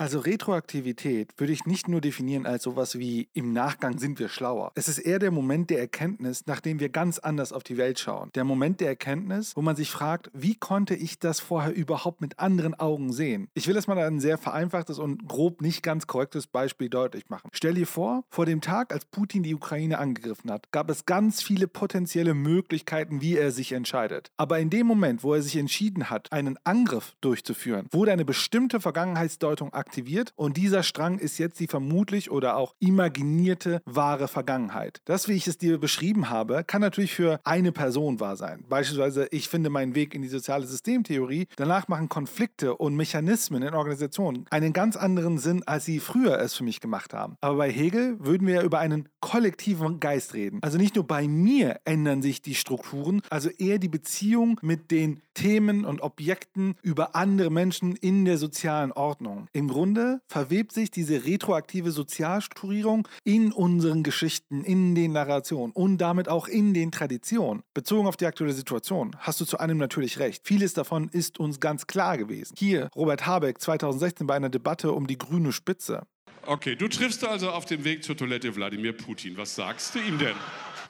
[0.00, 4.72] Also Retroaktivität würde ich nicht nur definieren als sowas wie im Nachgang sind wir schlauer.
[4.74, 8.30] Es ist eher der Moment der Erkenntnis, nachdem wir ganz anders auf die Welt schauen.
[8.34, 12.38] Der Moment der Erkenntnis, wo man sich fragt, wie konnte ich das vorher überhaupt mit
[12.38, 13.48] anderen Augen sehen?
[13.52, 17.50] Ich will das mal ein sehr vereinfachtes und grob nicht ganz korrektes Beispiel deutlich machen.
[17.52, 21.42] Stell dir vor, vor dem Tag, als Putin die Ukraine angegriffen hat, gab es ganz
[21.42, 24.30] viele potenzielle Möglichkeiten, wie er sich entscheidet.
[24.38, 28.80] Aber in dem Moment, wo er sich entschieden hat, einen Angriff durchzuführen, wurde eine bestimmte
[28.80, 35.00] Vergangenheitsdeutung aktiviert aktiviert und dieser Strang ist jetzt die vermutlich oder auch imaginierte wahre Vergangenheit.
[35.04, 38.64] Das, wie ich es dir beschrieben habe, kann natürlich für eine Person wahr sein.
[38.68, 41.48] Beispielsweise, ich finde meinen Weg in die soziale Systemtheorie.
[41.56, 46.54] Danach machen Konflikte und Mechanismen in Organisationen einen ganz anderen Sinn, als sie früher es
[46.54, 47.34] für mich gemacht haben.
[47.40, 50.60] Aber bei Hegel würden wir ja über einen kollektiven Geist reden.
[50.62, 55.20] Also nicht nur bei mir ändern sich die Strukturen, also eher die Beziehung mit den
[55.34, 59.48] Themen und Objekten über andere Menschen in der sozialen Ordnung.
[59.52, 65.96] Im Grunde Grunde verwebt sich diese retroaktive Sozialstrukturierung in unseren Geschichten, in den Narrationen und
[65.96, 67.62] damit auch in den Traditionen.
[67.72, 70.46] Bezogen auf die aktuelle Situation hast du zu einem natürlich recht.
[70.46, 72.56] Vieles davon ist uns ganz klar gewesen.
[72.58, 76.02] Hier Robert Habeck 2016 bei einer Debatte um die grüne Spitze.
[76.44, 79.38] Okay, du triffst also auf dem Weg zur Toilette Wladimir Putin.
[79.38, 80.36] Was sagst du ihm denn?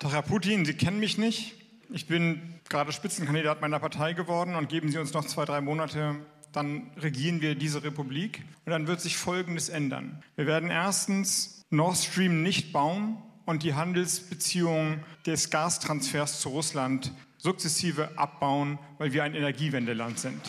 [0.00, 1.54] Doch, Herr Putin, Sie kennen mich nicht.
[1.90, 6.16] Ich bin gerade Spitzenkandidat meiner Partei geworden und geben Sie uns noch zwei, drei Monate,
[6.52, 10.22] dann regieren wir diese Republik und dann wird sich Folgendes ändern.
[10.36, 18.10] Wir werden erstens Nord Stream nicht bauen und die Handelsbeziehungen des Gastransfers zu Russland sukzessive
[18.16, 20.40] abbauen, weil wir ein Energiewendeland sind.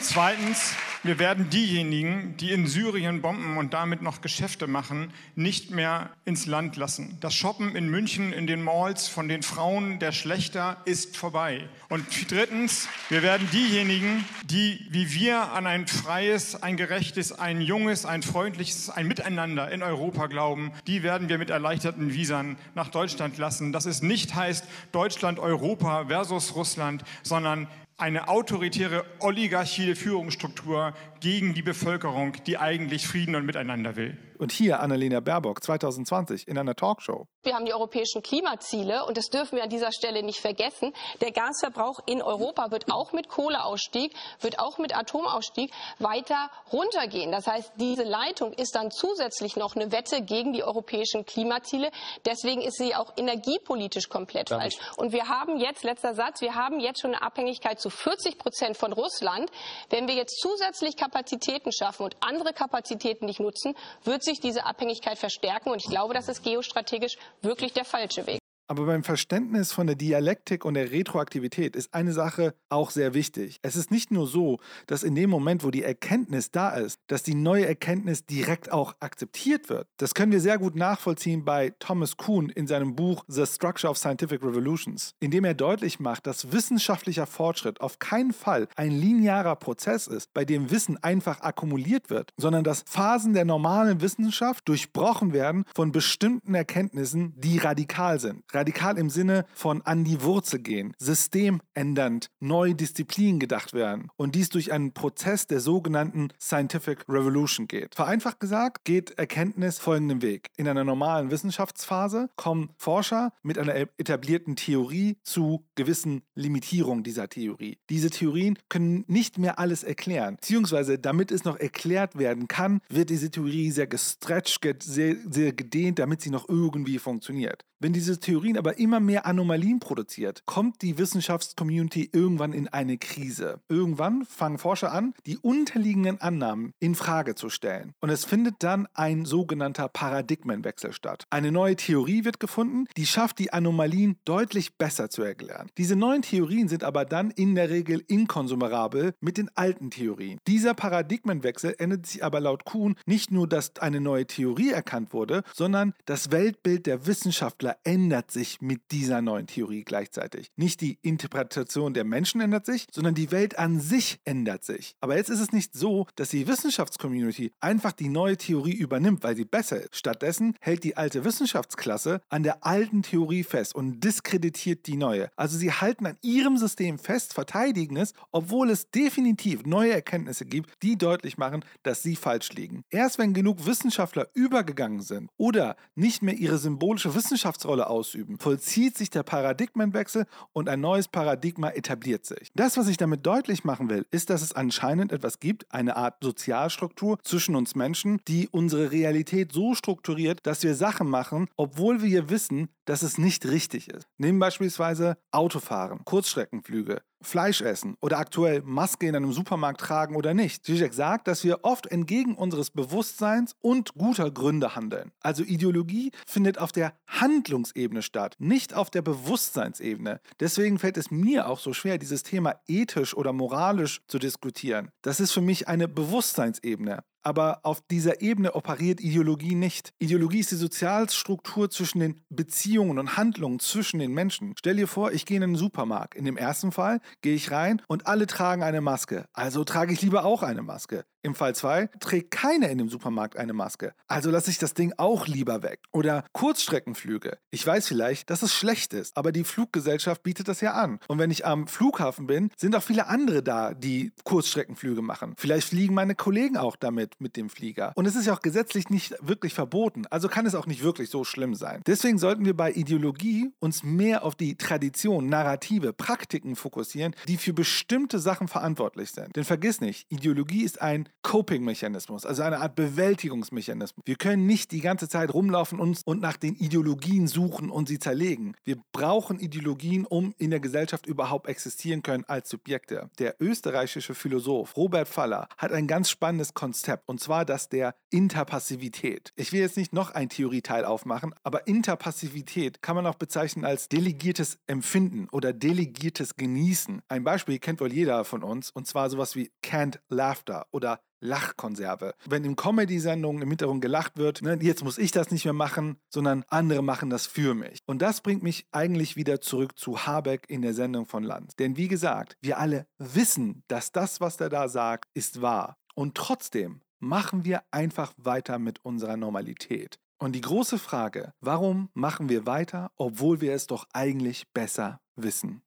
[0.00, 6.10] Zweitens, wir werden diejenigen, die in Syrien bomben und damit noch Geschäfte machen, nicht mehr
[6.24, 7.18] ins Land lassen.
[7.20, 11.68] Das Shoppen in München in den Malls von den Frauen der Schlechter ist vorbei.
[11.88, 18.06] Und drittens, wir werden diejenigen, die wie wir an ein freies, ein gerechtes, ein junges,
[18.06, 23.38] ein freundliches, ein Miteinander in Europa glauben, die werden wir mit erleichterten Visern nach Deutschland
[23.38, 23.72] lassen.
[23.72, 31.62] Das es nicht heißt Deutschland, Europa versus Russland, sondern eine autoritäre oligarchie Führungsstruktur gegen die
[31.62, 34.16] Bevölkerung, die eigentlich Frieden und Miteinander will.
[34.38, 37.26] Und hier Annalena Baerbock 2020 in einer Talkshow.
[37.42, 40.92] Wir haben die europäischen Klimaziele und das dürfen wir an dieser Stelle nicht vergessen.
[41.20, 47.32] Der Gasverbrauch in Europa wird auch mit Kohleausstieg, wird auch mit Atomausstieg weiter runtergehen.
[47.32, 51.90] Das heißt, diese Leitung ist dann zusätzlich noch eine Wette gegen die europäischen Klimaziele.
[52.24, 54.76] Deswegen ist sie auch energiepolitisch komplett falsch.
[54.96, 58.76] Und wir haben jetzt, letzter Satz, wir haben jetzt schon eine Abhängigkeit zu 40 Prozent
[58.76, 59.50] von Russland.
[59.90, 63.74] Wenn wir jetzt zusätzlich Kapazitäten schaffen und andere Kapazitäten nicht nutzen,
[64.04, 65.70] wird sich diese Abhängigkeit verstärken.
[65.70, 68.38] Und ich glaube, das ist geostrategisch wirklich der falsche Weg.
[68.70, 73.60] Aber beim Verständnis von der Dialektik und der Retroaktivität ist eine Sache auch sehr wichtig.
[73.62, 77.22] Es ist nicht nur so, dass in dem Moment, wo die Erkenntnis da ist, dass
[77.22, 79.88] die neue Erkenntnis direkt auch akzeptiert wird.
[79.96, 83.96] Das können wir sehr gut nachvollziehen bei Thomas Kuhn in seinem Buch The Structure of
[83.96, 89.56] Scientific Revolutions, in dem er deutlich macht, dass wissenschaftlicher Fortschritt auf keinen Fall ein linearer
[89.56, 95.32] Prozess ist, bei dem Wissen einfach akkumuliert wird, sondern dass Phasen der normalen Wissenschaft durchbrochen
[95.32, 100.92] werden von bestimmten Erkenntnissen, die radikal sind Radikal im Sinne von an die Wurzel gehen,
[100.98, 107.94] systemändernd, neue Disziplinen gedacht werden und dies durch einen Prozess der sogenannten Scientific Revolution geht.
[107.94, 110.48] Vereinfacht gesagt geht Erkenntnis folgenden Weg.
[110.56, 117.78] In einer normalen Wissenschaftsphase kommen Forscher mit einer etablierten Theorie zu gewissen Limitierungen dieser Theorie.
[117.90, 123.10] Diese Theorien können nicht mehr alles erklären, beziehungsweise damit es noch erklärt werden kann, wird
[123.10, 127.64] diese Theorie sehr gestretched, sehr, sehr gedehnt, damit sie noch irgendwie funktioniert.
[127.80, 133.60] Wenn diese Theorien aber immer mehr Anomalien produziert, kommt die Wissenschaftscommunity irgendwann in eine Krise.
[133.68, 137.94] Irgendwann fangen Forscher an, die unterliegenden Annahmen in Frage zu stellen.
[138.00, 141.22] Und es findet dann ein sogenannter Paradigmenwechsel statt.
[141.30, 145.70] Eine neue Theorie wird gefunden, die schafft, die Anomalien deutlich besser zu erklären.
[145.78, 150.40] Diese neuen Theorien sind aber dann in der Regel inkonsumerabel mit den alten Theorien.
[150.48, 155.44] Dieser Paradigmenwechsel ändert sich aber laut Kuhn nicht nur, dass eine neue Theorie erkannt wurde,
[155.54, 160.50] sondern das Weltbild der Wissenschaftler Wissenschaftler ändert sich mit dieser neuen Theorie gleichzeitig.
[160.56, 164.94] Nicht die Interpretation der Menschen ändert sich, sondern die Welt an sich ändert sich.
[165.00, 169.36] Aber jetzt ist es nicht so, dass die Wissenschaftscommunity einfach die neue Theorie übernimmt, weil
[169.36, 169.96] sie besser ist.
[169.96, 175.28] Stattdessen hält die alte Wissenschaftsklasse an der alten Theorie fest und diskreditiert die neue.
[175.36, 180.70] Also sie halten an ihrem System fest, verteidigen es, obwohl es definitiv neue Erkenntnisse gibt,
[180.82, 182.82] die deutlich machen, dass sie falsch liegen.
[182.90, 188.96] Erst wenn genug Wissenschaftler übergegangen sind oder nicht mehr ihre symbolische Wissenschaft Herrschaftsrolle ausüben, vollzieht
[188.96, 192.50] sich der Paradigmenwechsel und ein neues Paradigma etabliert sich.
[192.54, 196.16] Das, was ich damit deutlich machen will, ist, dass es anscheinend etwas gibt, eine Art
[196.22, 202.30] Sozialstruktur zwischen uns Menschen, die unsere Realität so strukturiert, dass wir Sachen machen, obwohl wir
[202.30, 204.08] wissen, dass es nicht richtig ist.
[204.16, 210.64] Nehmen beispielsweise Autofahren, Kurzstreckenflüge, Fleisch essen oder aktuell Maske in einem Supermarkt tragen oder nicht.
[210.64, 215.10] Zizek sagt, dass wir oft entgegen unseres Bewusstseins und guter Gründe handeln.
[215.20, 220.20] Also Ideologie findet auf der Handlungsebene statt, nicht auf der Bewusstseinsebene.
[220.40, 224.90] Deswegen fällt es mir auch so schwer, dieses Thema ethisch oder moralisch zu diskutieren.
[225.02, 229.92] Das ist für mich eine Bewusstseinsebene aber auf dieser Ebene operiert Ideologie nicht.
[229.98, 234.54] Ideologie ist die Sozialstruktur zwischen den Beziehungen und Handlungen zwischen den Menschen.
[234.58, 236.14] Stell dir vor, ich gehe in einen Supermarkt.
[236.14, 239.26] In dem ersten Fall gehe ich rein und alle tragen eine Maske.
[239.32, 241.04] Also trage ich lieber auch eine Maske.
[241.28, 243.92] Im Fall 2 trägt keiner in dem Supermarkt eine Maske.
[244.06, 245.80] Also lasse ich das Ding auch lieber weg.
[245.92, 247.36] Oder Kurzstreckenflüge.
[247.50, 251.00] Ich weiß vielleicht, dass es schlecht ist, aber die Fluggesellschaft bietet das ja an.
[251.06, 255.34] Und wenn ich am Flughafen bin, sind auch viele andere da, die Kurzstreckenflüge machen.
[255.36, 257.92] Vielleicht fliegen meine Kollegen auch damit mit dem Flieger.
[257.94, 260.06] Und es ist ja auch gesetzlich nicht wirklich verboten.
[260.06, 261.82] Also kann es auch nicht wirklich so schlimm sein.
[261.86, 267.52] Deswegen sollten wir bei Ideologie uns mehr auf die Tradition, Narrative, Praktiken fokussieren, die für
[267.52, 269.36] bestimmte Sachen verantwortlich sind.
[269.36, 274.02] Denn vergiss nicht, Ideologie ist ein Coping-Mechanismus, also eine Art Bewältigungsmechanismus.
[274.04, 277.98] Wir können nicht die ganze Zeit rumlaufen und, und nach den Ideologien suchen und sie
[277.98, 278.54] zerlegen.
[278.64, 283.10] Wir brauchen Ideologien, um in der Gesellschaft überhaupt existieren können als Subjekte.
[283.18, 289.32] Der österreichische Philosoph Robert Faller hat ein ganz spannendes Konzept und zwar das der Interpassivität.
[289.36, 293.88] Ich will jetzt nicht noch ein Theorieteil aufmachen, aber Interpassivität kann man auch bezeichnen als
[293.88, 297.02] delegiertes Empfinden oder delegiertes Genießen.
[297.08, 302.14] Ein Beispiel kennt wohl jeder von uns und zwar sowas wie Canned Laughter oder Lachkonserve.
[302.26, 305.98] Wenn in Comedy-Sendungen im Hintergrund gelacht wird, ne, jetzt muss ich das nicht mehr machen,
[306.08, 307.80] sondern andere machen das für mich.
[307.86, 311.56] Und das bringt mich eigentlich wieder zurück zu Habeck in der Sendung von Lanz.
[311.56, 315.76] Denn wie gesagt, wir alle wissen, dass das, was er da sagt, ist wahr.
[315.94, 319.98] Und trotzdem machen wir einfach weiter mit unserer Normalität.
[320.20, 325.62] Und die große Frage, warum machen wir weiter, obwohl wir es doch eigentlich besser wissen?